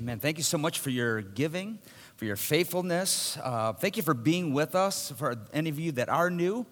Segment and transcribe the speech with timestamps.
[0.00, 0.18] Amen.
[0.18, 1.78] Thank you so much for your giving,
[2.16, 3.36] for your faithfulness.
[3.44, 5.12] Uh, thank you for being with us.
[5.14, 6.64] For any of you that are new,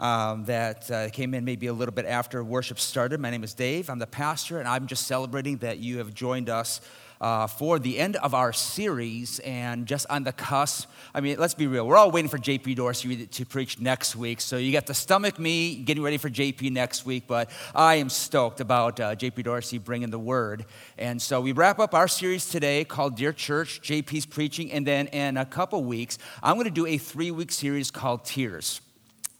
[0.00, 3.52] um, that uh, came in maybe a little bit after worship started, my name is
[3.52, 3.90] Dave.
[3.90, 6.80] I'm the pastor, and I'm just celebrating that you have joined us
[7.20, 10.88] uh, for the end of our series and just on the cusp.
[11.14, 11.86] I mean, let's be real.
[11.86, 14.40] We're all waiting for JP Dorsey to preach next week.
[14.40, 18.08] So you got to stomach me getting ready for JP next week, but I am
[18.08, 20.64] stoked about uh, JP Dorsey bringing the word.
[20.96, 23.80] And so we wrap up our series today called Dear Church.
[23.82, 24.72] JP's preaching.
[24.72, 28.24] And then in a couple weeks, I'm going to do a three week series called
[28.24, 28.80] Tears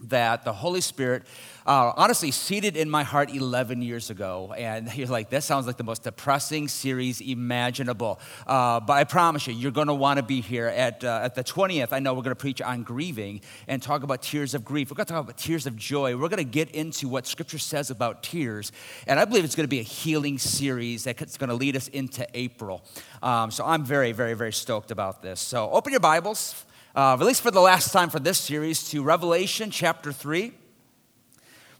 [0.04, 1.24] that the Holy Spirit
[1.66, 4.52] uh, honestly seeded in my heart 11 years ago.
[4.56, 8.20] And you're like, that sounds like the most depressing series imaginable.
[8.46, 11.34] Uh, but I promise you, you're going to want to be here at, uh, at
[11.34, 11.92] the 20th.
[11.92, 14.90] I know we're going to preach on grieving and talk about tears of grief.
[14.90, 16.16] We're going to talk about tears of joy.
[16.16, 18.72] We're going to get into what Scripture says about tears.
[19.06, 21.88] And I believe it's going to be a healing series that's going to lead us
[21.88, 22.82] into April.
[23.22, 25.40] Um, so I'm very, very, very stoked about this.
[25.40, 26.64] So open your Bibles.
[26.94, 30.52] Uh, at least for the last time for this series, to Revelation chapter 3.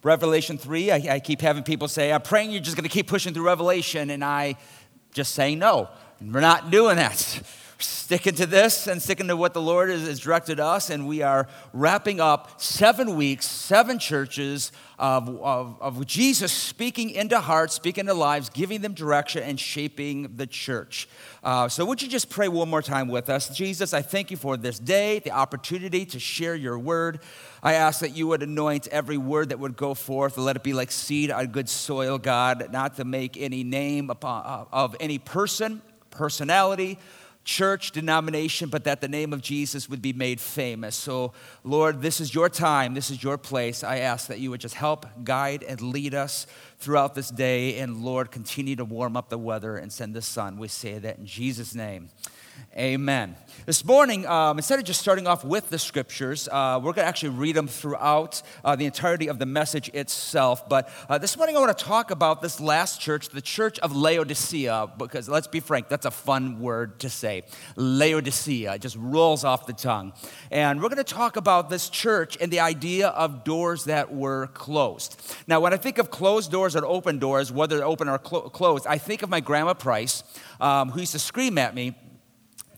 [0.04, 3.08] Revelation 3, I, I keep having people say, I'm praying you're just going to keep
[3.08, 4.54] pushing through Revelation, and I
[5.12, 5.88] just say no.
[6.20, 7.42] We're not doing that
[7.78, 10.90] sticking to this and sticking to what the Lord has, has, directed us.
[10.90, 14.70] And we are wrapping up seven weeks, seven churches
[15.00, 20.36] of, of, of Jesus speaking into hearts, speaking into lives, giving them direction, and shaping
[20.36, 21.08] the church.
[21.42, 23.48] Uh, so, would you just pray one more time with us?
[23.56, 27.20] Jesus, I thank you for this day, the opportunity to share your word.
[27.62, 30.62] I ask that you would anoint every word that would go forth, and let it
[30.62, 35.18] be like seed on good soil, God, not to make any name upon, of any
[35.18, 36.98] person, personality,
[37.44, 40.94] church, denomination, but that the name of Jesus would be made famous.
[40.94, 41.32] So,
[41.64, 43.82] Lord, this is your time, this is your place.
[43.82, 46.46] I ask that you would just help, guide, and lead us
[46.78, 47.78] throughout this day.
[47.78, 50.58] And, Lord, continue to warm up the weather and send the sun.
[50.58, 52.10] We say that in Jesus' name.
[52.76, 53.34] Amen.
[53.66, 57.08] This morning, um, instead of just starting off with the scriptures, uh, we're going to
[57.08, 60.68] actually read them throughout uh, the entirety of the message itself.
[60.68, 63.94] But uh, this morning, I want to talk about this last church, the church of
[63.94, 67.42] Laodicea, because let's be frank, that's a fun word to say.
[67.76, 70.12] Laodicea, it just rolls off the tongue.
[70.50, 74.46] And we're going to talk about this church and the idea of doors that were
[74.48, 75.20] closed.
[75.46, 78.48] Now, when I think of closed doors or open doors, whether they're open or clo-
[78.48, 80.22] closed, I think of my grandma Price,
[80.60, 81.94] um, who used to scream at me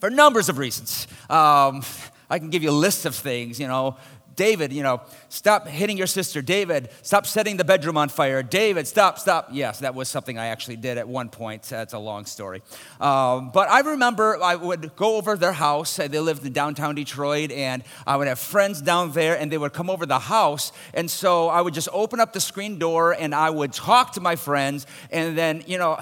[0.03, 1.07] for numbers of reasons.
[1.31, 1.85] Um,
[2.29, 3.97] I can give you a list of things, you know.
[4.35, 6.43] David, you know, stop hitting your sister.
[6.43, 8.43] David, stop setting the bedroom on fire.
[8.43, 9.51] David, stop, stop.
[9.53, 11.63] Yes, that was something I actually did at one point.
[11.65, 12.63] That's a long story.
[13.01, 15.99] Um, but I remember I would go over their house.
[15.99, 19.75] They lived in downtown Detroit, and I would have friends down there, and they would
[19.75, 20.73] come over the house.
[20.95, 24.21] And so I would just open up the screen door, and I would talk to
[24.21, 26.01] my friends, and then, you know,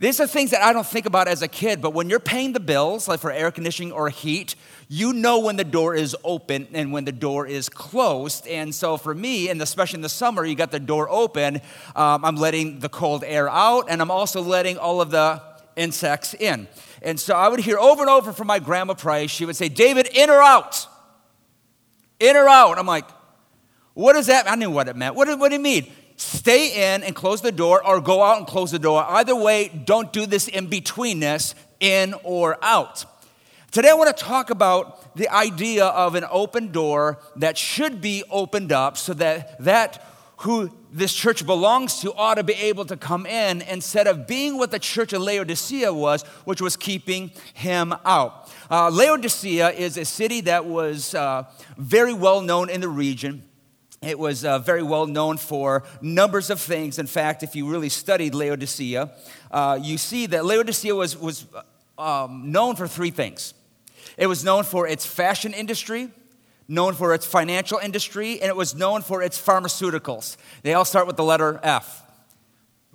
[0.00, 2.54] these are things that I don't think about as a kid, but when you're paying
[2.54, 4.54] the bills, like for air conditioning or heat,
[4.88, 8.46] you know when the door is open and when the door is closed.
[8.48, 11.60] And so for me, and especially in the summer, you got the door open,
[11.94, 15.42] um, I'm letting the cold air out, and I'm also letting all of the
[15.76, 16.66] insects in.
[17.02, 19.68] And so I would hear over and over from my grandma Price, she would say,
[19.68, 20.86] David, in or out?
[22.18, 22.78] In or out?
[22.78, 23.04] I'm like,
[23.92, 24.50] what does that?
[24.50, 25.14] I knew what it meant.
[25.14, 25.92] What, what do you mean?
[26.20, 29.04] Stay in and close the door or go out and close the door.
[29.08, 33.06] Either way, don't do this in betweenness, in or out.
[33.70, 38.22] Today, I want to talk about the idea of an open door that should be
[38.30, 40.04] opened up so that that
[40.38, 44.58] who this church belongs to ought to be able to come in instead of being
[44.58, 48.50] what the church of Laodicea was, which was keeping him out.
[48.70, 51.44] Uh, Laodicea is a city that was uh,
[51.76, 53.42] very well known in the region.
[54.02, 56.98] It was uh, very well known for numbers of things.
[56.98, 59.10] In fact, if you really studied Laodicea,
[59.50, 61.44] uh, you see that Laodicea was, was
[61.98, 63.52] um, known for three things.
[64.16, 66.08] It was known for its fashion industry,
[66.66, 70.38] known for its financial industry, and it was known for its pharmaceuticals.
[70.62, 72.02] They all start with the letter F,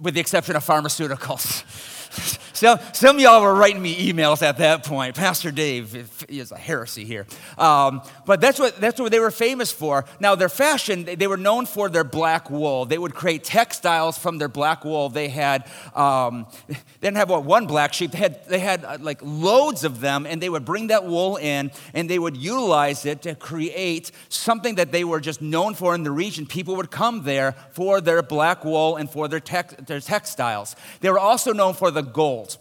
[0.02, 2.40] with the exception of pharmaceuticals.
[2.56, 5.16] Some, some of y'all were writing me emails at that point.
[5.16, 7.28] Pastor Dave is a heresy here.
[7.57, 10.06] Um, but that's what, that's what they were famous for.
[10.22, 12.86] Now, their fashion, they were known for their black wool.
[12.86, 15.10] They would create textiles from their black wool.
[15.10, 18.12] They had, um, they didn't have what, one black sheep.
[18.12, 21.36] They had, they had uh, like loads of them, and they would bring that wool
[21.36, 25.94] in, and they would utilize it to create something that they were just known for
[25.94, 26.46] in the region.
[26.46, 30.78] People would come there for their black wool and for their, tex- their textiles.
[31.01, 32.55] They were also known for the gold.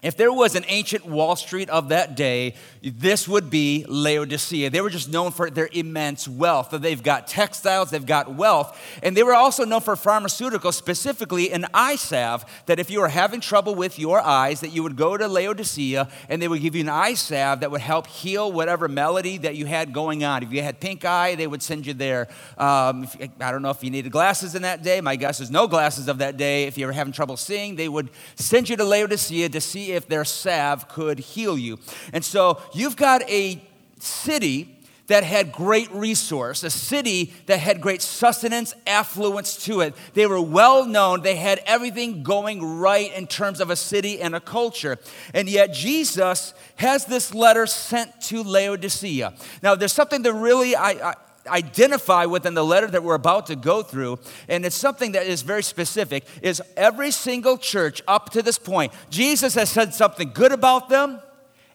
[0.00, 4.70] If there was an ancient Wall Street of that day, this would be Laodicea.
[4.70, 6.70] They were just known for their immense wealth.
[6.70, 11.66] They've got textiles, they've got wealth, and they were also known for pharmaceuticals, specifically an
[11.74, 12.44] eye salve.
[12.66, 16.08] That if you were having trouble with your eyes, that you would go to Laodicea
[16.28, 19.56] and they would give you an eye salve that would help heal whatever malady that
[19.56, 20.44] you had going on.
[20.44, 22.28] If you had pink eye, they would send you there.
[22.56, 23.08] Um,
[23.40, 25.00] I don't know if you needed glasses in that day.
[25.00, 26.64] My guess is no glasses of that day.
[26.66, 30.08] If you were having trouble seeing, they would send you to Laodicea to see if
[30.08, 31.78] their salve could heal you.
[32.12, 33.62] And so you've got a
[33.98, 34.74] city
[35.08, 39.94] that had great resource, a city that had great sustenance, affluence to it.
[40.14, 44.36] They were well known, they had everything going right in terms of a city and
[44.36, 44.98] a culture.
[45.34, 49.32] And yet Jesus has this letter sent to Laodicea.
[49.62, 51.14] Now, there's something that really I, I
[51.46, 54.18] identify within the letter that we're about to go through
[54.48, 58.92] and it's something that is very specific is every single church up to this point
[59.08, 61.20] jesus has said something good about them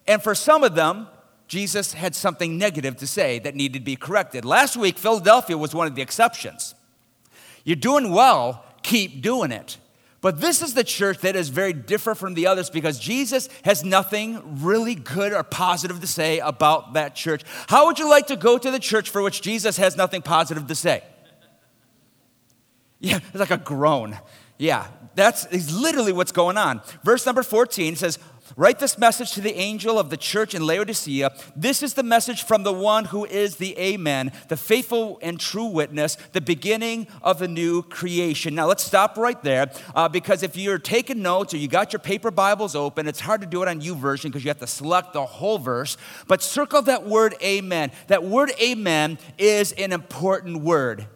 [0.06, 1.08] and for some of them
[1.48, 4.44] jesus had something negative to say that needed to be corrected.
[4.44, 6.74] Last week philadelphia was one of the exceptions.
[7.64, 9.78] You're doing well keep doing it
[10.24, 13.84] but this is the church that is very different from the others because Jesus has
[13.84, 17.42] nothing really good or positive to say about that church.
[17.68, 20.66] How would you like to go to the church for which Jesus has nothing positive
[20.66, 21.04] to say?
[23.00, 24.16] Yeah, it's like a groan.
[24.56, 26.80] Yeah, that's literally what's going on.
[27.02, 28.18] Verse number 14 says,
[28.56, 31.32] Write this message to the angel of the church in Laodicea.
[31.56, 35.64] This is the message from the one who is the Amen, the faithful and true
[35.64, 38.54] witness, the beginning of the new creation.
[38.54, 41.98] Now, let's stop right there uh, because if you're taking notes or you got your
[41.98, 45.14] paper Bibles open, it's hard to do it on YouVersion because you have to select
[45.14, 45.96] the whole verse.
[46.28, 47.90] But circle that word Amen.
[48.06, 51.08] That word Amen is an important word.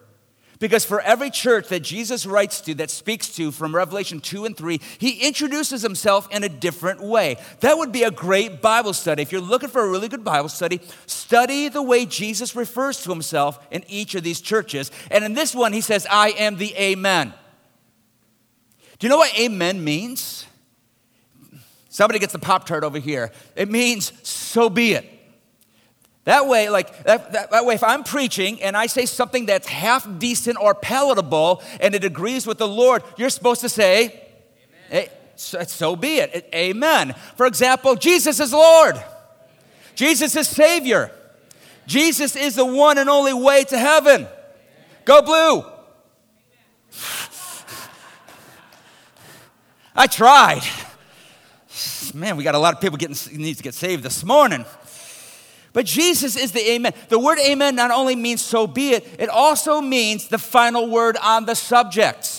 [0.59, 4.57] Because for every church that Jesus writes to, that speaks to from Revelation 2 and
[4.57, 7.37] 3, he introduces himself in a different way.
[7.61, 9.21] That would be a great Bible study.
[9.21, 13.09] If you're looking for a really good Bible study, study the way Jesus refers to
[13.09, 14.91] himself in each of these churches.
[15.09, 17.33] And in this one, he says, I am the Amen.
[18.99, 20.45] Do you know what Amen means?
[21.87, 23.31] Somebody gets the Pop Tart over here.
[23.55, 25.18] It means, so be it.
[26.29, 29.67] That way, like that, that, that, way, if I'm preaching and I say something that's
[29.67, 34.27] half decent or palatable and it agrees with the Lord, you're supposed to say,
[34.91, 35.09] Amen.
[35.35, 36.47] so, so be it.
[36.53, 37.15] Amen.
[37.35, 39.03] For example, Jesus is Lord.
[39.95, 41.09] Jesus is Savior.
[41.87, 44.27] Jesus is the one and only way to heaven.
[45.05, 45.65] Go blue.
[49.95, 50.61] I tried.
[52.13, 54.63] Man, we got a lot of people getting needs to get saved this morning.
[55.73, 56.93] But Jesus is the amen.
[57.09, 61.17] The word amen not only means so be it, it also means the final word
[61.21, 62.38] on the subject.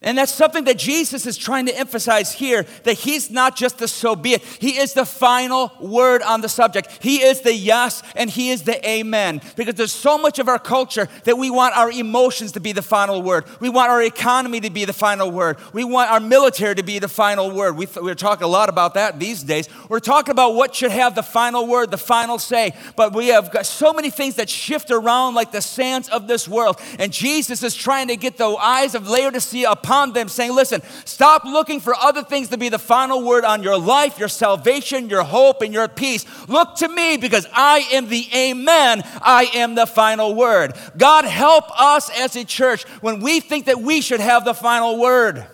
[0.00, 3.88] And that's something that Jesus is trying to emphasize here that he's not just the
[3.88, 7.02] so be it, he is the final word on the subject.
[7.02, 9.40] He is the yes and he is the amen.
[9.56, 12.80] Because there's so much of our culture that we want our emotions to be the
[12.80, 13.44] final word.
[13.58, 15.56] We want our economy to be the final word.
[15.72, 17.76] We want our military to be the final word.
[17.76, 19.68] We th- we're talking a lot about that these days.
[19.88, 22.72] We're talking about what should have the final word, the final say.
[22.94, 26.46] But we have got so many things that shift around like the sands of this
[26.46, 26.80] world.
[27.00, 30.82] And Jesus is trying to get the eyes of Laodicea upon upon them, saying, Listen,
[31.06, 35.08] stop looking for other things to be the final word on your life, your salvation,
[35.08, 36.26] your hope, and your peace.
[36.46, 39.02] Look to me because I am the Amen.
[39.22, 40.74] I am the final word.
[40.96, 44.98] God, help us as a church when we think that we should have the final
[44.98, 45.46] word.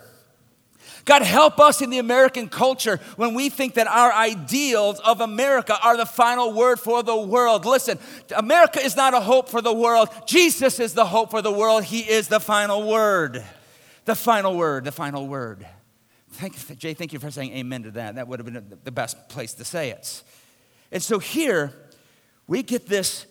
[1.05, 5.77] God, help us in the American culture when we think that our ideals of America
[5.81, 7.67] are the final word for the world.
[7.67, 7.99] Listen,
[8.35, 10.09] America is not a hope for the world.
[10.27, 11.85] Jesus is the hope for the world.
[11.85, 13.45] He is the final word.
[14.05, 15.67] The final word, the final word.
[16.31, 18.17] Thank, Jay, thank you for saying amen to that.
[18.17, 20.23] That would have been the best place to say it.
[20.91, 21.73] And so here,
[22.47, 23.27] we get this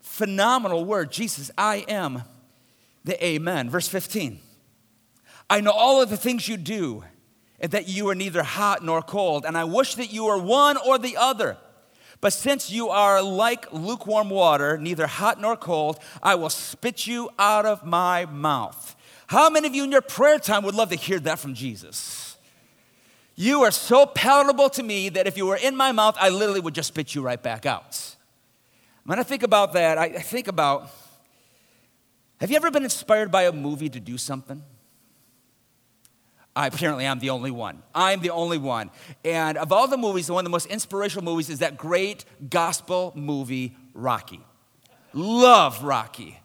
[0.00, 2.22] phenomenal word Jesus, I am
[3.04, 3.70] the amen.
[3.70, 4.38] Verse 15.
[5.50, 7.04] I know all of the things you do,
[7.60, 10.76] and that you are neither hot nor cold, and I wish that you were one
[10.76, 11.56] or the other.
[12.20, 17.28] But since you are like lukewarm water, neither hot nor cold, I will spit you
[17.38, 18.93] out of my mouth.
[19.26, 22.36] How many of you in your prayer time would love to hear that from Jesus?
[23.36, 26.60] You are so palatable to me that if you were in my mouth, I literally
[26.60, 28.16] would just spit you right back out.
[29.04, 30.90] When I think about that, I think about
[32.40, 34.62] have you ever been inspired by a movie to do something?
[36.56, 37.82] I, apparently, I'm the only one.
[37.94, 38.90] I'm the only one.
[39.24, 43.12] And of all the movies, one of the most inspirational movies is that great gospel
[43.16, 44.40] movie, Rocky.
[45.12, 46.38] Love Rocky.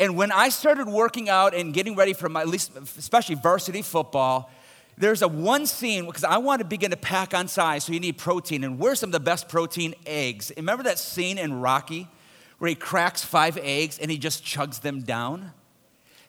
[0.00, 3.82] And when I started working out and getting ready for my, at least especially varsity
[3.82, 4.50] football,
[4.96, 8.00] there's a one scene because I want to begin to pack on size, so you
[8.00, 8.64] need protein.
[8.64, 9.94] And where's some of the best protein?
[10.06, 10.50] Eggs.
[10.56, 12.08] Remember that scene in Rocky
[12.58, 15.52] where he cracks five eggs and he just chugs them down?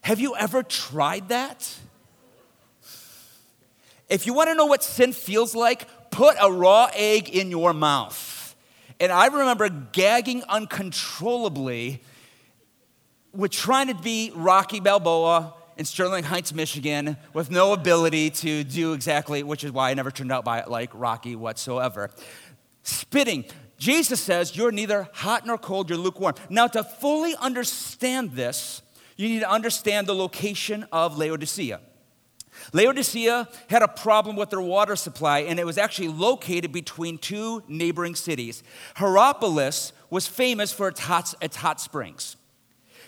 [0.02, 1.74] Have you ever tried that?
[4.10, 7.72] If you want to know what sin feels like, put a raw egg in your
[7.72, 8.54] mouth.
[9.00, 12.02] And I remember gagging uncontrollably
[13.34, 18.94] with trying to be Rocky Balboa in Sterling Heights, Michigan, with no ability to do
[18.94, 22.12] exactly, which is why I never turned out by like Rocky whatsoever.
[22.84, 23.46] Spitting.
[23.78, 26.36] Jesus says, You're neither hot nor cold, you're lukewarm.
[26.50, 28.82] Now, to fully understand this,
[29.18, 31.80] you need to understand the location of Laodicea.
[32.74, 37.64] Laodicea had a problem with their water supply, and it was actually located between two
[37.68, 38.62] neighboring cities.
[38.98, 42.36] Hierapolis was famous for its hot, its hot springs.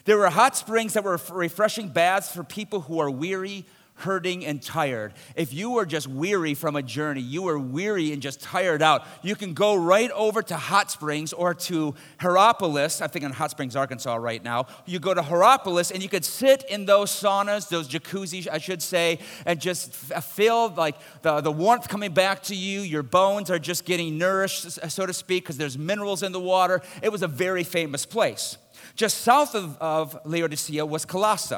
[0.06, 4.62] There were hot springs that were refreshing baths for people who are weary, hurting, and
[4.62, 5.14] tired.
[5.36, 9.06] If you were just weary from a journey, you were weary and just tired out,
[9.22, 13.02] you can go right over to Hot Springs or to Hierapolis.
[13.02, 14.66] I'm thinking Hot Springs, Arkansas right now.
[14.86, 18.82] You go to Hierapolis and you could sit in those saunas, those jacuzzis, I should
[18.82, 22.82] say, and just uh, feel like the, the warmth coming back to you.
[22.82, 26.82] Your bones are just getting nourished, so to speak, because there's minerals in the water.
[27.02, 28.58] It was a very famous place.
[28.96, 31.56] Just south of, of Laodicea was Colossae.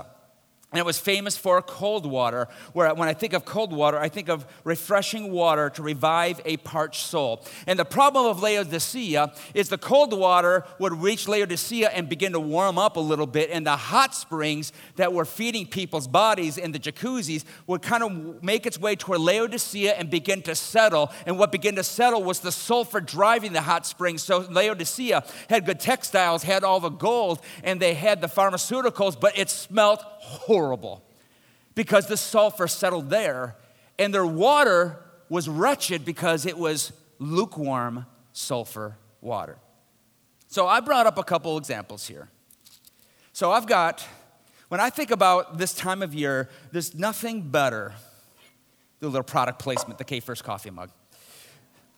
[0.75, 4.09] And it was famous for cold water, where when I think of cold water, I
[4.09, 7.45] think of refreshing water to revive a parched soul.
[7.65, 12.41] And the problem of Laodicea is the cold water would reach Laodicea and begin to
[12.41, 16.73] warm up a little bit, and the hot springs that were feeding people's bodies in
[16.73, 21.09] the jacuzzis would kind of make its way toward Laodicea and begin to settle.
[21.25, 24.23] And what began to settle was the sulfur driving the hot springs.
[24.23, 29.37] So Laodicea had good textiles, had all the gold, and they had the pharmaceuticals, but
[29.37, 30.64] it smelt horrible
[31.75, 33.55] because the sulfur settled there,
[33.99, 34.97] and their water
[35.29, 39.57] was wretched because it was lukewarm sulfur water.
[40.47, 42.29] So I brought up a couple examples here.
[43.33, 44.07] So I've got,
[44.69, 47.93] when I think about this time of year, there's nothing better,
[49.01, 50.91] the little product placement, the K First coffee mug,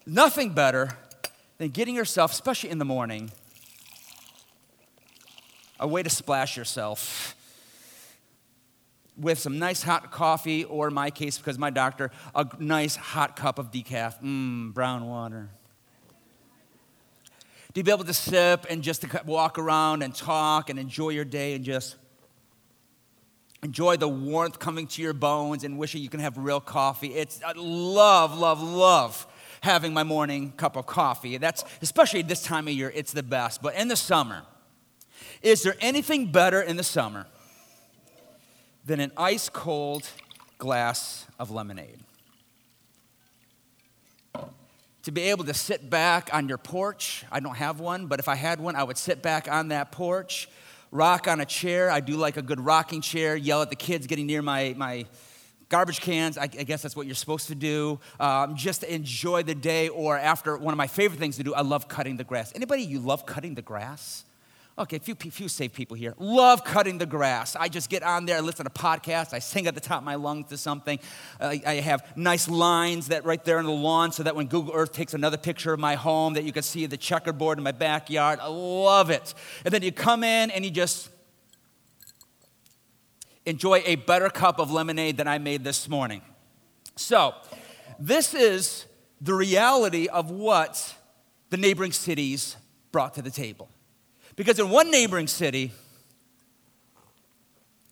[0.06, 0.98] nothing better
[1.60, 3.32] than getting yourself, especially in the morning,
[5.80, 7.36] a way to splash yourself
[9.18, 13.36] with some nice hot coffee, or in my case, because my doctor, a nice hot
[13.36, 15.50] cup of decaf, mmm, brown water.
[17.74, 21.26] To be able to sip and just to walk around and talk and enjoy your
[21.26, 21.96] day and just
[23.62, 27.14] enjoy the warmth coming to your bones and wishing you can have real coffee.
[27.14, 29.28] It's I love, love, love
[29.62, 31.38] having my morning cup of coffee.
[31.38, 33.62] That's especially this time of year, it's the best.
[33.62, 34.44] But in the summer,
[35.42, 37.28] is there anything better in the summer
[38.88, 40.08] than an ice cold
[40.58, 42.00] glass of lemonade.
[45.04, 48.30] To be able to sit back on your porch, I don't have one, but if
[48.30, 50.50] I had one, I would sit back on that porch,
[50.92, 51.92] rock on a chair.
[51.92, 55.06] I do like a good rocking chair, yell at the kids getting near my, my
[55.68, 56.38] garbage cans.
[56.38, 58.00] I, I guess that's what you're supposed to do.
[58.22, 61.62] Um, just enjoy the day, or after one of my favorite things to do, I
[61.62, 62.54] love cutting the grass.
[62.56, 64.24] Anybody, you love cutting the grass?
[64.80, 66.14] Okay, a few, few safe people here.
[66.20, 67.56] Love cutting the grass.
[67.56, 70.04] I just get on there, I listen to podcasts, I sing at the top of
[70.04, 71.00] my lungs to something.
[71.40, 74.76] Uh, I have nice lines that right there on the lawn so that when Google
[74.76, 77.72] Earth takes another picture of my home that you can see the checkerboard in my
[77.72, 78.38] backyard.
[78.40, 79.34] I love it.
[79.66, 81.10] And then you come in and you just
[83.48, 86.22] enjoy a better cup of lemonade than I made this morning.
[86.96, 87.34] So,
[87.98, 88.86] this is
[89.22, 90.94] the reality of what
[91.50, 92.58] the neighboring cities
[92.92, 93.70] brought to the table.
[94.38, 95.74] Because in one neighboring city,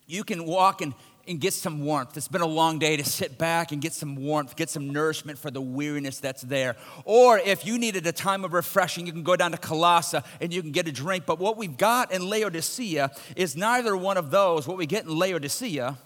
[0.06, 0.94] you can walk and,
[1.26, 2.16] and get some warmth.
[2.16, 5.40] It's been a long day to sit back and get some warmth, get some nourishment
[5.40, 6.76] for the weariness that's there.
[7.04, 10.54] Or if you needed a time of refreshing, you can go down to Colossa and
[10.54, 11.26] you can get a drink.
[11.26, 14.68] But what we've got in Laodicea is neither one of those.
[14.68, 15.98] What we get in Laodicea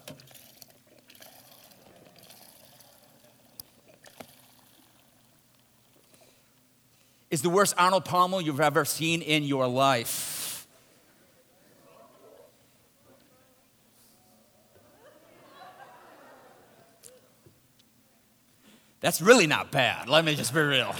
[7.31, 10.67] is the worst Arnold Palmer you've ever seen in your life.
[19.01, 20.09] That's really not bad.
[20.09, 20.95] Let me just be real.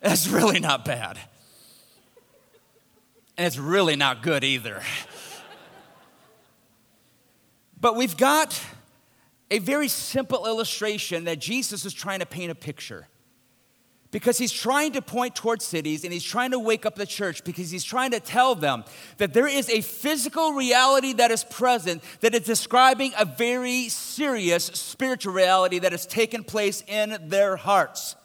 [0.00, 1.18] That's really not bad.
[3.36, 4.82] And it's really not good either.
[7.80, 8.60] But we've got
[9.50, 13.08] a very simple illustration that Jesus is trying to paint a picture.
[14.10, 17.44] Because he's trying to point towards cities and he's trying to wake up the church
[17.44, 18.84] because he's trying to tell them
[19.18, 24.64] that there is a physical reality that is present that is describing a very serious
[24.64, 28.16] spiritual reality that has taken place in their hearts.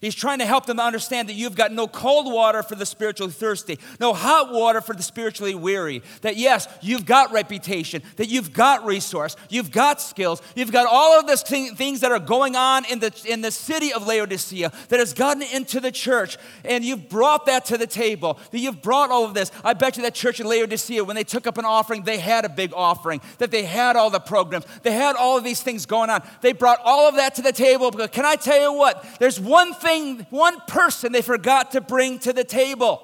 [0.00, 3.32] He's trying to help them understand that you've got no cold water for the spiritually
[3.32, 6.02] thirsty, no hot water for the spiritually weary.
[6.22, 11.18] That yes, you've got reputation, that you've got resource, you've got skills, you've got all
[11.18, 14.98] of these things that are going on in the, in the city of Laodicea that
[14.98, 19.10] has gotten into the church, and you've brought that to the table, that you've brought
[19.10, 19.50] all of this.
[19.64, 22.44] I bet you that church in Laodicea, when they took up an offering, they had
[22.44, 25.86] a big offering, that they had all the programs, they had all of these things
[25.86, 26.22] going on.
[26.40, 27.90] They brought all of that to the table.
[27.90, 29.04] But can I tell you what?
[29.18, 33.02] There's one thing thing, one person they forgot to bring to the table.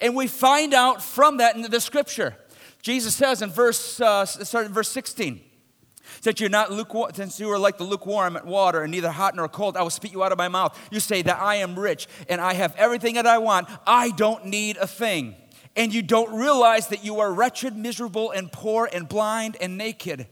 [0.00, 2.36] And we find out from that in the scripture.
[2.82, 5.40] Jesus says in verse, uh, start in verse 16,
[6.22, 9.34] that you're not lukewarm, since you are like the lukewarm at water and neither hot
[9.34, 10.78] nor cold, I will spit you out of my mouth.
[10.90, 13.68] You say that I am rich and I have everything that I want.
[13.86, 15.36] I don't need a thing.
[15.76, 20.26] And you don't realize that you are wretched, miserable, and poor, and blind, and naked.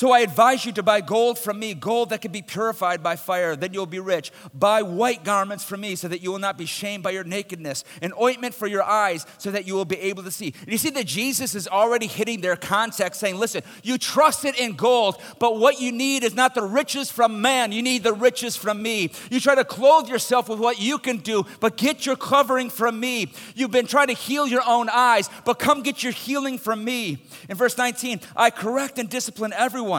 [0.00, 3.16] So I advise you to buy gold from me, gold that can be purified by
[3.16, 4.32] fire, then you'll be rich.
[4.54, 7.84] Buy white garments from me so that you will not be shamed by your nakedness,
[8.00, 10.54] an ointment for your eyes so that you will be able to see.
[10.62, 14.72] And you see that Jesus is already hitting their context, saying, Listen, you trusted in
[14.72, 18.56] gold, but what you need is not the riches from man, you need the riches
[18.56, 19.12] from me.
[19.30, 22.98] You try to clothe yourself with what you can do, but get your covering from
[22.98, 23.34] me.
[23.54, 27.22] You've been trying to heal your own eyes, but come get your healing from me.
[27.50, 29.89] In verse 19, I correct and discipline everyone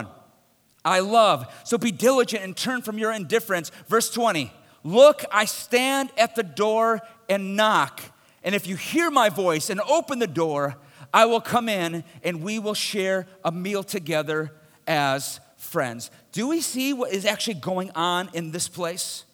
[0.84, 1.46] I love.
[1.64, 3.72] So be diligent and turn from your indifference.
[3.88, 4.52] Verse 20
[4.84, 8.02] Look, I stand at the door and knock.
[8.44, 10.76] And if you hear my voice and open the door,
[11.14, 14.52] I will come in and we will share a meal together
[14.88, 16.10] as friends.
[16.32, 19.26] Do we see what is actually going on in this place?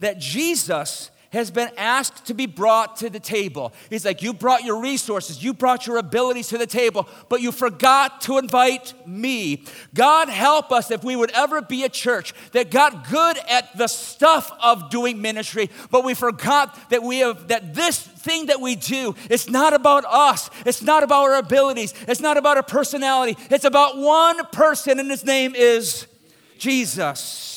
[0.00, 3.72] That Jesus has been asked to be brought to the table.
[3.90, 7.52] He's like, You brought your resources, you brought your abilities to the table, but you
[7.52, 9.64] forgot to invite me.
[9.94, 13.86] God help us if we would ever be a church that got good at the
[13.86, 18.74] stuff of doing ministry, but we forgot that we have that this thing that we
[18.74, 23.36] do it's not about us, it's not about our abilities, it's not about our personality,
[23.50, 26.06] it's about one person, and his name is
[26.58, 27.55] Jesus.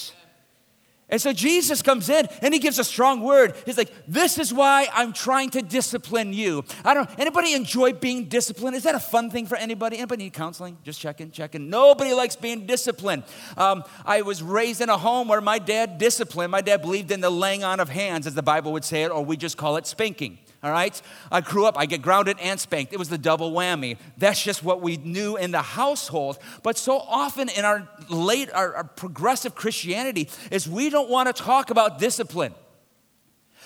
[1.10, 3.56] And so Jesus comes in and he gives a strong word.
[3.66, 7.10] He's like, "This is why I'm trying to discipline you." I don't.
[7.20, 8.76] Anybody enjoy being disciplined?
[8.76, 9.98] Is that a fun thing for anybody?
[9.98, 10.78] Anybody need counseling?
[10.84, 11.70] Just checking, checking.
[11.70, 13.24] Nobody likes being disciplined.
[13.58, 16.52] Um, I was raised in a home where my dad disciplined.
[16.52, 19.10] My dad believed in the laying on of hands, as the Bible would say it,
[19.10, 21.02] or we just call it spanking all right?
[21.32, 22.92] I grew up, I get grounded and spanked.
[22.92, 23.98] It was the double whammy.
[24.18, 26.38] That's just what we knew in the household.
[26.64, 31.44] But so often in our late, our, our progressive Christianity, is we don't want to
[31.44, 32.54] talk about discipline.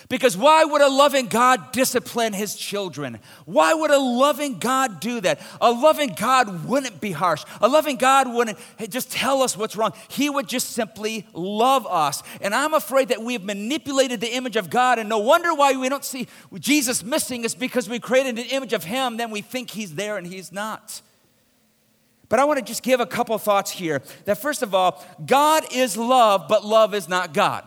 [0.09, 3.19] Because why would a loving God discipline his children?
[3.45, 5.39] Why would a loving God do that?
[5.61, 7.43] A loving God wouldn't be harsh.
[7.61, 8.57] A loving God wouldn't
[8.89, 9.93] just tell us what's wrong.
[10.09, 12.21] He would just simply love us.
[12.41, 15.73] And I'm afraid that we have manipulated the image of God, and no wonder why
[15.73, 16.27] we don't see
[16.59, 20.17] Jesus missing is because we created an image of him, then we think he's there
[20.17, 21.01] and he's not.
[22.29, 24.01] But I want to just give a couple thoughts here.
[24.25, 27.63] That first of all, God is love, but love is not God.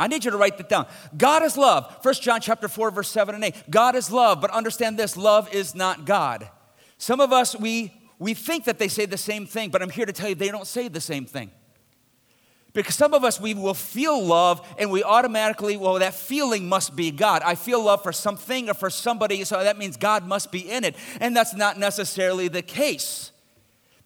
[0.00, 0.86] I need you to write that down.
[1.16, 1.98] God is love.
[2.02, 3.70] 1 John chapter 4 verse 7 and 8.
[3.70, 6.48] God is love, but understand this, love is not God.
[6.98, 10.06] Some of us we we think that they say the same thing, but I'm here
[10.06, 11.50] to tell you they don't say the same thing.
[12.72, 16.94] Because some of us, we will feel love and we automatically, well, that feeling must
[16.94, 17.42] be God.
[17.44, 20.84] I feel love for something or for somebody, so that means God must be in
[20.84, 20.94] it.
[21.20, 23.32] And that's not necessarily the case.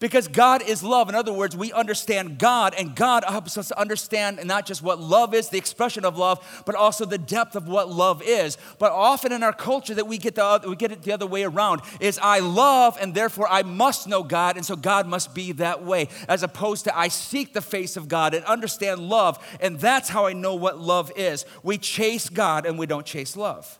[0.05, 1.09] Because God is love.
[1.09, 5.01] In other words, we understand God, and God helps us to understand not just what
[5.01, 8.59] love is, the expression of love, but also the depth of what love is.
[8.79, 11.45] But often in our culture, that we get the we get it the other way
[11.45, 15.53] around is I love, and therefore I must know God, and so God must be
[15.53, 19.81] that way, as opposed to I seek the face of God and understand love, and
[19.81, 21.47] that's how I know what love is.
[21.62, 23.79] We chase God, and we don't chase love.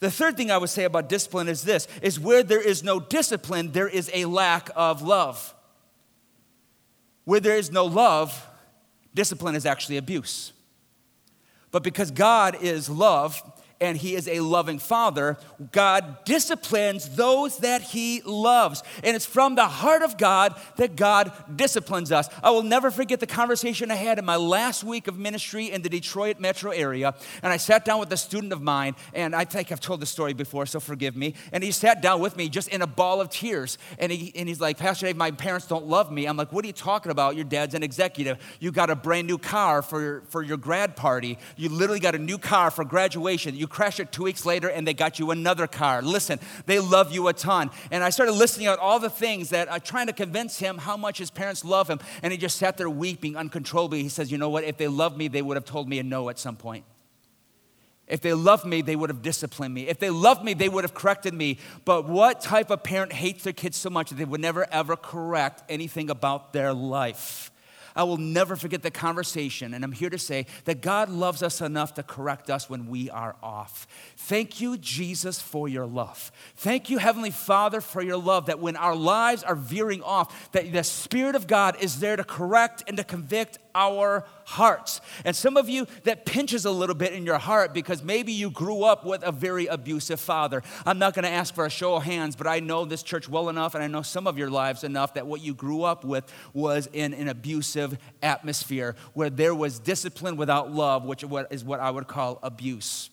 [0.00, 3.00] The third thing I would say about discipline is this is where there is no
[3.00, 5.54] discipline, there is a lack of love.
[7.24, 8.46] Where there is no love,
[9.14, 10.52] discipline is actually abuse.
[11.70, 13.40] But because God is love,
[13.80, 15.38] and he is a loving father,
[15.72, 18.82] God disciplines those that he loves.
[19.02, 22.28] And it's from the heart of God that God disciplines us.
[22.42, 25.82] I will never forget the conversation I had in my last week of ministry in
[25.82, 27.14] the Detroit metro area.
[27.42, 30.06] And I sat down with a student of mine, and I think I've told the
[30.06, 31.34] story before, so forgive me.
[31.52, 33.78] And he sat down with me just in a ball of tears.
[33.98, 36.26] And, he, and he's like, Pastor Dave, my parents don't love me.
[36.26, 37.34] I'm like, what are you talking about?
[37.34, 38.38] Your dad's an executive.
[38.60, 41.38] You got a brand new car for your, for your grad party.
[41.56, 43.56] You literally got a new car for graduation.
[43.56, 46.02] You crash it two weeks later and they got you another car.
[46.02, 47.70] Listen, they love you a ton.
[47.90, 50.96] And I started listing out all the things that I'm trying to convince him how
[50.96, 52.00] much his parents love him.
[52.22, 54.02] And he just sat there weeping uncontrollably.
[54.02, 54.64] He says, You know what?
[54.64, 56.84] If they loved me, they would have told me a no at some point.
[58.10, 59.86] If they loved me, they would have disciplined me.
[59.86, 61.58] If they loved me, they would have corrected me.
[61.84, 64.96] But what type of parent hates their kids so much that they would never ever
[64.96, 67.52] correct anything about their life?
[67.94, 71.60] I will never forget the conversation, and I'm here to say that God loves us
[71.60, 73.86] enough to correct us when we are off.
[74.16, 76.32] Thank you, Jesus, for your love.
[76.56, 80.72] Thank you, Heavenly Father, for your love, that when our lives are veering off, that
[80.72, 85.00] the Spirit of God is there to correct and to convict our hearts.
[85.24, 88.50] And some of you, that pinches a little bit in your heart because maybe you
[88.50, 90.62] grew up with a very abusive father.
[90.84, 93.28] I'm not going to ask for a show of hands, but I know this church
[93.28, 96.04] well enough, and I know some of your lives enough that what you grew up
[96.04, 101.80] with was in an abusive atmosphere where there was discipline without love, which is what
[101.80, 103.10] I would call abuse.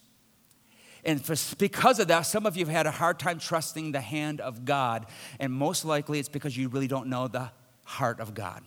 [1.06, 4.02] And for, because of that, some of you have had a hard time trusting the
[4.02, 5.06] hand of God.
[5.39, 7.52] And most likely it's because you really don't know the
[7.84, 8.63] heart of God.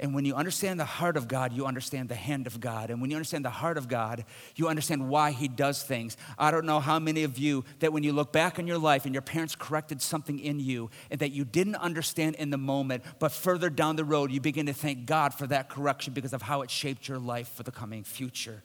[0.00, 2.90] And when you understand the heart of God, you understand the hand of God.
[2.90, 6.16] And when you understand the heart of God, you understand why He does things.
[6.38, 9.06] I don't know how many of you that when you look back on your life
[9.06, 13.02] and your parents corrected something in you and that you didn't understand in the moment,
[13.18, 16.42] but further down the road, you begin to thank God for that correction because of
[16.42, 18.62] how it shaped your life for the coming future.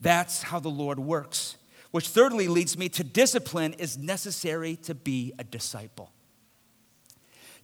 [0.00, 1.56] That's how the Lord works.
[1.90, 6.11] Which thirdly leads me to discipline is necessary to be a disciple.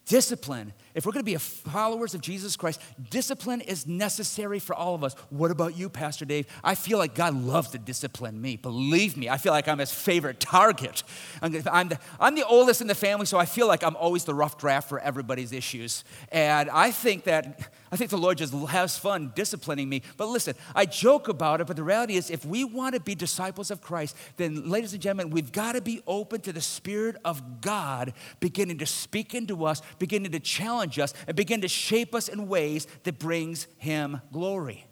[0.08, 4.94] Discipline, if we're going to be followers of Jesus Christ, discipline is necessary for all
[4.94, 5.14] of us.
[5.28, 6.46] What about you, Pastor Dave?
[6.64, 8.56] I feel like God loves to discipline me.
[8.56, 11.02] Believe me, I feel like I'm his favorite target.
[11.42, 14.34] I'm the, I'm the oldest in the family, so I feel like I'm always the
[14.34, 16.04] rough draft for everybody's issues.
[16.32, 20.02] And I think that I think the Lord just has fun disciplining me.
[20.16, 23.14] But listen, I joke about it, but the reality is, if we want to be
[23.14, 27.16] disciples of Christ, then, ladies and gentlemen, we've got to be open to the Spirit
[27.24, 32.14] of God beginning to speak into us, beginning to challenge us, and begin to shape
[32.14, 34.86] us in ways that brings Him glory.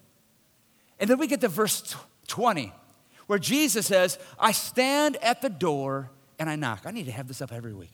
[0.98, 1.94] And then we get to verse
[2.28, 2.72] 20,
[3.26, 6.82] where Jesus says, I stand at the door and I knock.
[6.86, 7.92] I need to have this up every week.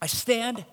[0.00, 0.64] I stand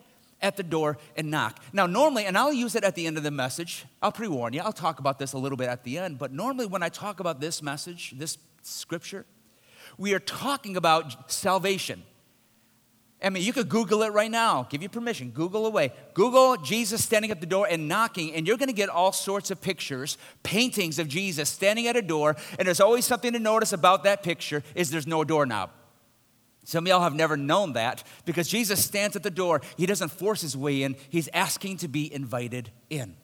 [0.42, 1.62] at the door and knock.
[1.74, 4.54] Now, normally, and I'll use it at the end of the message, I'll pre warn
[4.54, 6.90] you, I'll talk about this a little bit at the end, but normally when I
[6.90, 9.26] talk about this message, this scripture,
[9.98, 12.04] we are talking about salvation.
[13.24, 14.64] I mean, you could Google it right now.
[14.64, 15.30] Give you permission.
[15.30, 15.94] Google away.
[16.16, 19.52] Google Jesus standing at the door and knocking, and you're going to get all sorts
[19.52, 22.36] of pictures, paintings of Jesus standing at a door.
[22.58, 25.70] And there's always something to notice about that picture is there's no doorknob.
[26.64, 29.62] Some of y'all have never known that because Jesus stands at the door.
[29.78, 33.16] He doesn't force his way in, he's asking to be invited in.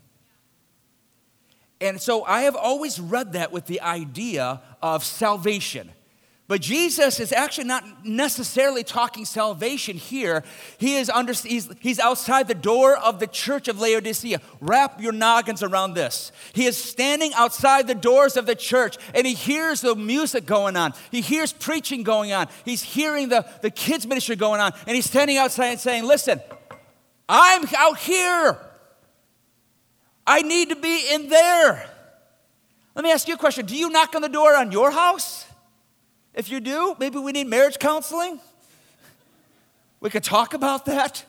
[1.79, 5.91] And so I have always read that with the idea of salvation.
[6.47, 10.45] But Jesus is actually not necessarily talking salvation here.
[10.77, 14.39] He is under, he's, he's outside the door of the church of Laodicea.
[14.61, 16.31] Wrap your noggins around this.
[16.53, 20.77] He is standing outside the doors of the church and he hears the music going
[20.77, 20.93] on.
[21.11, 22.47] He hears preaching going on.
[22.63, 24.71] He's hearing the, the kids' ministry going on.
[24.85, 26.39] And he's standing outside and saying, Listen,
[27.27, 28.57] I'm out here.
[30.25, 31.89] I need to be in there.
[32.95, 35.46] Let me ask you a question Do you knock on the door on your house?
[36.37, 38.39] If you do, maybe we need marriage counseling.
[39.99, 41.25] We could talk about that.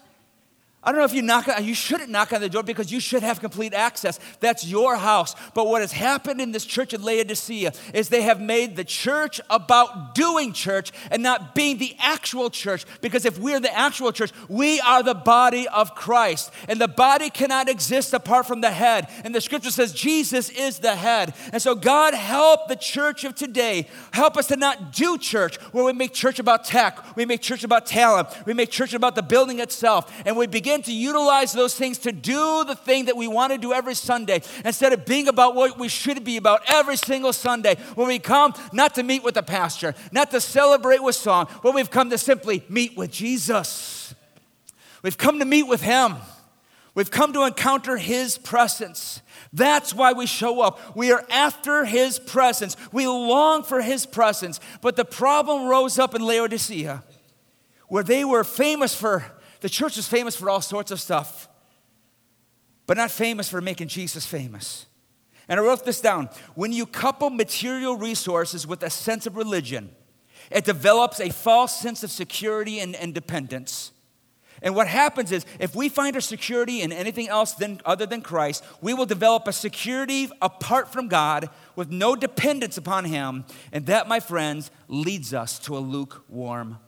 [0.88, 2.98] I don't know if you knock on, you shouldn't knock on the door because you
[2.98, 4.18] should have complete access.
[4.40, 5.34] That's your house.
[5.52, 9.38] But what has happened in this church at Laodicea is they have made the church
[9.50, 12.86] about doing church and not being the actual church.
[13.02, 16.50] Because if we're the actual church, we are the body of Christ.
[16.70, 19.08] And the body cannot exist apart from the head.
[19.24, 21.34] And the scripture says Jesus is the head.
[21.52, 23.88] And so God help the church of today.
[24.14, 27.62] Help us to not do church where we make church about tech, we make church
[27.62, 31.52] about talent, we make church about the building itself, and we begin begin to utilize
[31.52, 35.04] those things to do the thing that we want to do every Sunday instead of
[35.04, 39.02] being about what we should be about every single Sunday when we come not to
[39.02, 42.96] meet with the pastor, not to celebrate with song, but we've come to simply meet
[42.96, 44.14] with Jesus.
[45.02, 46.16] We've come to meet with Him.
[46.94, 49.20] We've come to encounter His presence.
[49.52, 50.96] That's why we show up.
[50.96, 52.76] We are after His presence.
[52.92, 54.60] We long for His presence.
[54.80, 57.02] But the problem rose up in Laodicea,
[57.88, 59.24] where they were famous for,
[59.60, 61.48] the church is famous for all sorts of stuff,
[62.86, 64.86] but not famous for making Jesus famous.
[65.48, 66.28] And I wrote this down.
[66.54, 69.90] When you couple material resources with a sense of religion,
[70.50, 73.92] it develops a false sense of security and independence.
[74.60, 78.22] And what happens is, if we find our security in anything else than, other than
[78.22, 83.44] Christ, we will develop a security apart from God with no dependence upon Him.
[83.72, 86.78] And that, my friends, leads us to a lukewarm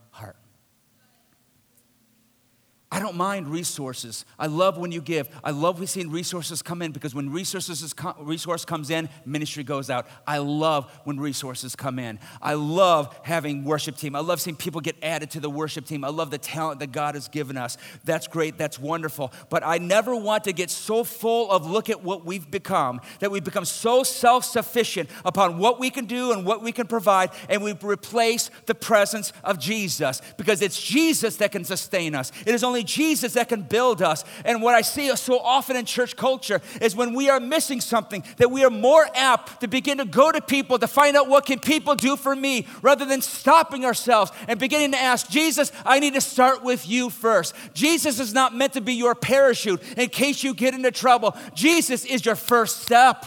[2.93, 4.25] I don't mind resources.
[4.37, 5.29] I love when you give.
[5.45, 10.09] I love seeing resources come in because when resources resource comes in, ministry goes out.
[10.27, 12.19] I love when resources come in.
[12.43, 14.17] I love having worship team.
[14.17, 16.05] I love seeing people get added to the worship team.
[16.05, 17.79] I love the talent that God has given us.
[18.05, 18.59] That's great.
[18.59, 19.33] That's wonderful.
[19.51, 23.31] But I never want to get so full of look at what we've become that
[23.31, 27.63] we become so self-sufficient upon what we can do and what we can provide and
[27.63, 32.33] we replace the presence of Jesus because it's Jesus that can sustain us.
[32.45, 34.25] It is only only Jesus that can build us.
[34.45, 38.25] And what I see so often in church culture is when we are missing something,
[38.39, 41.47] that we are more apt to begin to go to people to find out what
[41.47, 46.01] can people do for me rather than stopping ourselves and beginning to ask, Jesus, I
[46.01, 47.55] need to start with you first.
[47.75, 51.37] Jesus is not meant to be your parachute in case you get into trouble.
[51.55, 53.27] Jesus is your first step.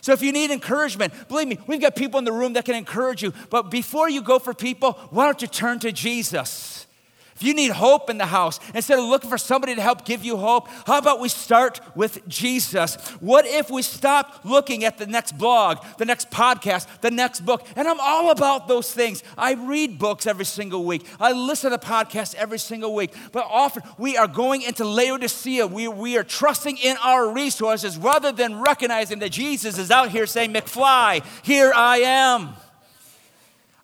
[0.00, 2.76] So if you need encouragement, believe me, we've got people in the room that can
[2.76, 3.32] encourage you.
[3.50, 6.87] But before you go for people, why don't you turn to Jesus?
[7.38, 10.24] If you need hope in the house, instead of looking for somebody to help give
[10.24, 12.96] you hope, how about we start with Jesus?
[13.20, 17.64] What if we stop looking at the next blog, the next podcast, the next book?
[17.76, 19.22] And I'm all about those things.
[19.36, 23.14] I read books every single week, I listen to podcasts every single week.
[23.30, 25.68] But often we are going into Laodicea.
[25.68, 30.26] We, we are trusting in our resources rather than recognizing that Jesus is out here
[30.26, 32.54] saying, McFly, here I am.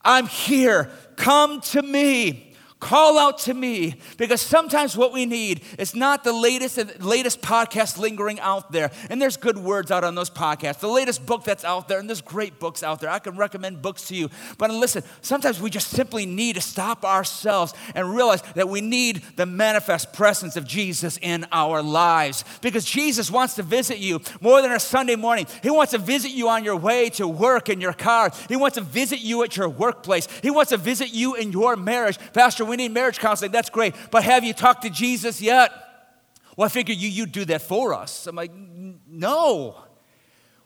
[0.03, 0.91] I'm here.
[1.15, 2.54] Come to me.
[2.85, 7.97] Call out to me because sometimes what we need is not the latest latest podcast
[7.97, 8.91] lingering out there.
[9.09, 10.81] And there's good words out on those podcasts.
[10.81, 13.09] The latest book that's out there, and there's great books out there.
[13.09, 14.29] I can recommend books to you.
[14.59, 19.23] But listen, sometimes we just simply need to stop ourselves and realize that we need
[19.37, 24.61] the manifest presence of Jesus in our lives because Jesus wants to visit you more
[24.61, 25.47] than a Sunday morning.
[25.63, 28.31] He wants to visit you on your way to work in your car.
[28.47, 30.29] He wants to visit you at your workplace.
[30.43, 32.19] He wants to visit you in your marriage.
[32.35, 33.53] Pastor, we need marriage counseling.
[33.53, 33.95] That's great.
[34.11, 35.71] But have you talked to Jesus yet?
[36.57, 38.27] Well, I figure you, you do that for us.
[38.27, 38.51] I'm like,
[39.07, 39.77] no.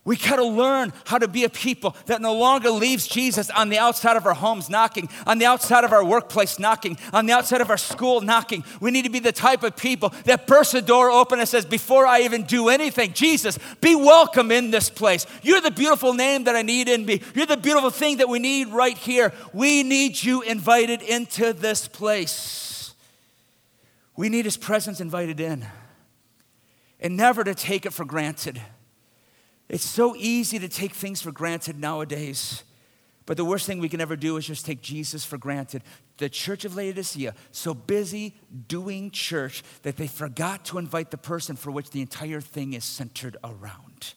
[0.05, 3.69] We got to learn how to be a people that no longer leaves Jesus on
[3.69, 7.33] the outside of our homes knocking, on the outside of our workplace knocking, on the
[7.33, 8.63] outside of our school knocking.
[8.79, 11.65] We need to be the type of people that bursts the door open and says,
[11.65, 15.25] Before I even do anything, Jesus, be welcome in this place.
[15.43, 17.21] You're the beautiful name that I need in me.
[17.35, 19.33] You're the beautiful thing that we need right here.
[19.53, 22.93] We need you invited into this place.
[24.15, 25.67] We need his presence invited in
[26.99, 28.61] and never to take it for granted.
[29.69, 32.63] It's so easy to take things for granted nowadays.
[33.27, 35.83] But the worst thing we can ever do is just take Jesus for granted.
[36.17, 38.33] The church of Laodicea, so busy
[38.67, 42.83] doing church that they forgot to invite the person for which the entire thing is
[42.83, 44.15] centered around.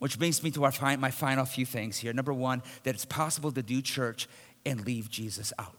[0.00, 2.12] Which brings me to our, my final few things here.
[2.12, 4.28] Number one, that it's possible to do church
[4.66, 5.76] and leave Jesus out.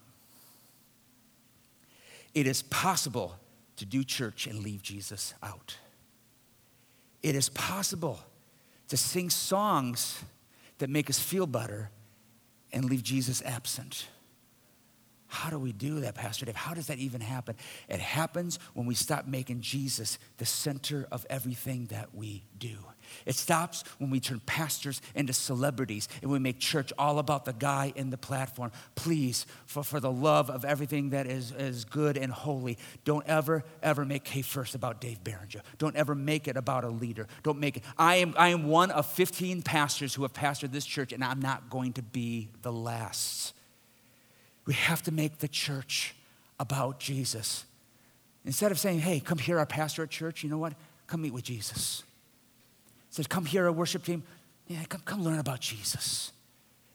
[2.33, 3.35] It is possible
[3.75, 5.75] to do church and leave Jesus out
[7.21, 8.19] it is possible
[8.87, 10.23] to sing songs
[10.77, 11.89] that make us feel better
[12.71, 14.07] and leave Jesus absent.
[15.35, 16.55] How do we do that, Pastor Dave?
[16.55, 17.57] How does that even happen?
[17.89, 22.77] It happens when we stop making Jesus the center of everything that we do.
[23.25, 27.51] It stops when we turn pastors into celebrities and we make church all about the
[27.51, 28.71] guy in the platform.
[28.95, 33.65] Please, for, for the love of everything that is, is good and holy, don't ever,
[33.83, 35.61] ever make K First about Dave Barringer.
[35.77, 37.27] Don't ever make it about a leader.
[37.43, 37.83] Don't make it.
[37.97, 41.41] I am, I am one of 15 pastors who have pastored this church, and I'm
[41.41, 43.53] not going to be the last.
[44.65, 46.15] We have to make the church
[46.59, 47.65] about Jesus.
[48.45, 50.73] Instead of saying, hey, come hear our pastor at church, you know what?
[51.07, 52.03] Come meet with Jesus.
[53.09, 54.23] Says, come hear our worship team.
[54.67, 56.31] Yeah, come, come learn about Jesus.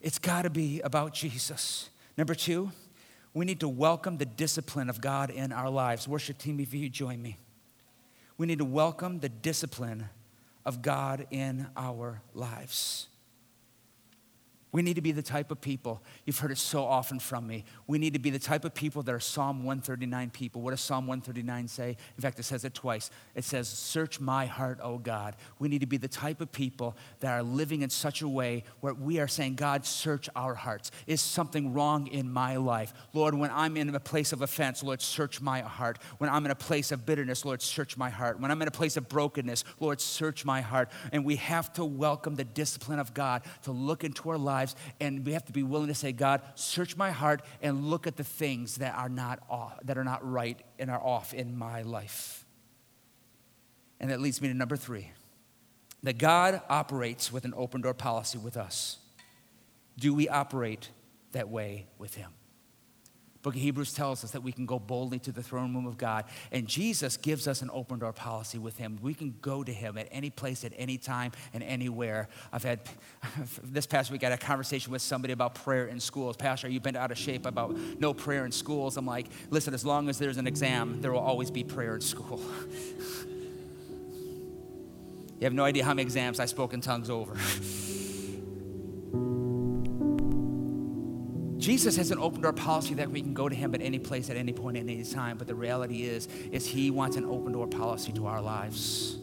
[0.00, 1.90] It's got to be about Jesus.
[2.16, 2.70] Number two,
[3.32, 6.08] we need to welcome the discipline of God in our lives.
[6.08, 7.36] Worship team, if you join me.
[8.36, 10.08] We need to welcome the discipline
[10.64, 13.08] of God in our lives.
[14.72, 17.64] We need to be the type of people, you've heard it so often from me.
[17.88, 20.62] We need to be the type of people that are Psalm 139 people.
[20.62, 21.96] What does Psalm 139 say?
[22.16, 23.10] In fact, it says it twice.
[23.34, 25.34] It says, Search my heart, O God.
[25.58, 28.62] We need to be the type of people that are living in such a way
[28.80, 30.92] where we are saying, God, search our hearts.
[31.08, 32.92] Is something wrong in my life?
[33.12, 35.98] Lord, when I'm in a place of offense, Lord, search my heart.
[36.18, 38.38] When I'm in a place of bitterness, Lord, search my heart.
[38.38, 40.90] When I'm in a place of brokenness, Lord, search my heart.
[41.10, 44.76] And we have to welcome the discipline of God to look into our lives lives,
[45.00, 48.16] and we have to be willing to say, God, search my heart and look at
[48.16, 51.82] the things that are not off, that are not right and are off in my
[51.82, 52.44] life.
[53.98, 55.10] And that leads me to number three
[56.02, 58.98] that God operates with an open door policy with us.
[59.98, 60.88] Do we operate
[61.32, 62.30] that way with Him?
[63.42, 65.96] Book of Hebrews tells us that we can go boldly to the throne room of
[65.96, 66.26] God.
[66.52, 68.98] And Jesus gives us an open door policy with him.
[69.00, 72.28] We can go to him at any place, at any time, and anywhere.
[72.52, 72.80] I've had,
[73.62, 76.36] this past week, I had a conversation with somebody about prayer in schools.
[76.36, 78.98] Pastor, you've been out of shape about no prayer in schools.
[78.98, 82.02] I'm like, listen, as long as there's an exam, there will always be prayer in
[82.02, 82.40] school.
[85.38, 87.34] you have no idea how many exams I spoke in tongues over.
[91.60, 94.30] Jesus has an open door policy that we can go to him at any place,
[94.30, 95.36] at any point, at any time.
[95.36, 99.18] But the reality is, is he wants an open door policy to our lives.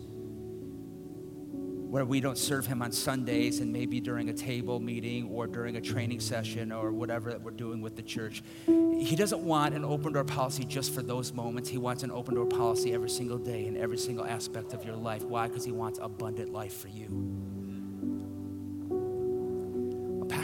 [1.89, 5.77] Where we don't serve him on Sundays and maybe during a table meeting or during
[5.77, 8.43] a training session or whatever that we're doing with the church.
[8.65, 11.69] He doesn't want an open door policy just for those moments.
[11.69, 14.95] He wants an open door policy every single day in every single aspect of your
[14.95, 15.23] life.
[15.23, 15.47] Why?
[15.47, 17.56] Because he wants abundant life for you.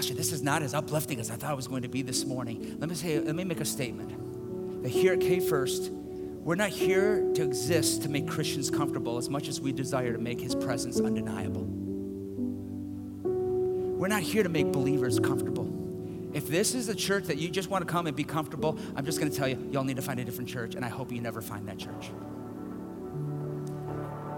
[0.04, 2.26] Pastor, this is not as uplifting as I thought it was going to be this
[2.26, 2.76] morning.
[2.78, 4.84] Let me say, let me make a statement.
[4.84, 9.30] That here at K First, we're not here to exist to make Christians comfortable as
[9.30, 11.64] much as we desire to make his presence undeniable.
[13.98, 15.72] We're not here to make believers comfortable.
[16.34, 19.06] If this is a church that you just want to come and be comfortable, I'm
[19.06, 21.14] just going to tell you, y'all need to find a different church, and I hope
[21.14, 22.12] you never find that church.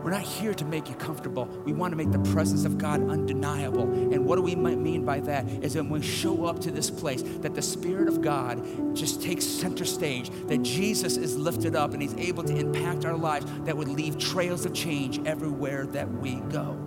[0.05, 1.45] We're not here to make you comfortable.
[1.65, 3.91] We want to make the presence of God undeniable.
[4.13, 5.47] And what do we mean by that?
[5.63, 9.43] Is when we show up to this place, that the Spirit of God just takes
[9.43, 13.75] center stage, that Jesus is lifted up and He's able to impact our lives that
[13.75, 16.77] would leave trails of change everywhere that we go.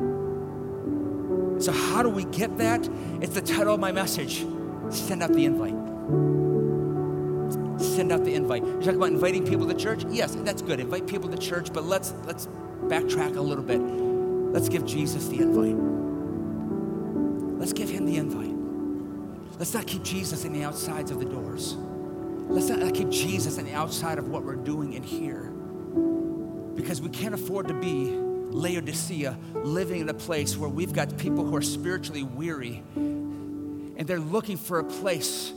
[1.58, 2.88] So, how do we get that?
[3.20, 4.46] It's the title of my message
[4.90, 5.74] Send out the invite
[7.78, 8.64] send out the invite.
[8.64, 10.04] You talk about inviting people to church?
[10.08, 10.80] Yes, that's good.
[10.80, 12.48] Invite people to church, but let's let's
[12.82, 13.80] backtrack a little bit.
[13.80, 15.76] Let's give Jesus the invite.
[17.58, 18.54] Let's give him the invite.
[19.58, 21.74] Let's not keep Jesus in the outsides of the doors.
[22.48, 25.52] Let's not keep Jesus in the outside of what we're doing in here.
[26.74, 28.16] Because we can't afford to be
[28.50, 34.20] Laodicea, living in a place where we've got people who are spiritually weary and they're
[34.20, 35.52] looking for a place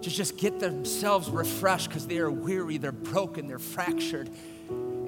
[0.00, 4.30] to just get themselves refreshed because they are weary, they're broken, they're fractured.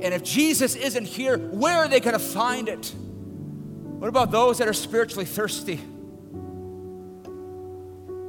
[0.05, 2.95] And if Jesus isn't here, where are they going to find it?
[2.95, 5.81] What about those that are spiritually thirsty?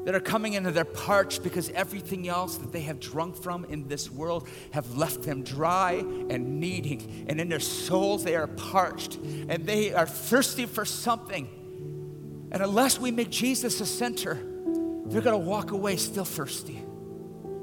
[0.05, 3.89] That are coming into their parched because everything else that they have drunk from in
[3.89, 5.95] this world have left them dry
[6.29, 7.25] and needing.
[7.27, 11.49] And in their souls, they are parched and they are thirsty for something.
[12.53, 14.35] And unless we make Jesus the center,
[15.07, 16.81] they're going to walk away still thirsty,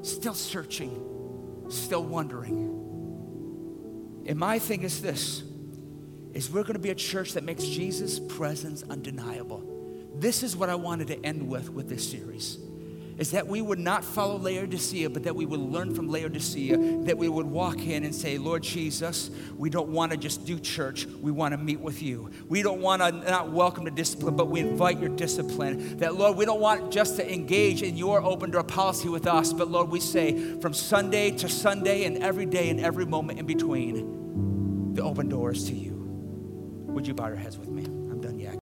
[0.03, 2.72] still searching, still wondering.
[4.25, 5.43] And my thing is this
[6.33, 9.63] is we're going to be a church that makes Jesus' presence undeniable.
[10.15, 12.57] This is what I wanted to end with with this series.
[13.17, 17.17] Is that we would not follow Laodicea, but that we would learn from Laodicea, that
[17.17, 21.05] we would walk in and say, Lord Jesus, we don't want to just do church,
[21.05, 22.31] we want to meet with you.
[22.49, 25.97] We don't want to not welcome the discipline, but we invite your discipline.
[25.97, 29.53] That, Lord, we don't want just to engage in your open door policy with us,
[29.53, 33.45] but Lord, we say from Sunday to Sunday and every day and every moment in
[33.45, 35.93] between, the open doors to you.
[36.87, 38.02] Would you bow your heads with me?